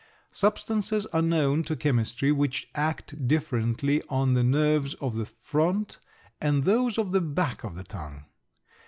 [0.31, 5.99] Substances are known to chemistry which act differently on the nerves of the front
[6.41, 8.23] and those of the back of the tongue.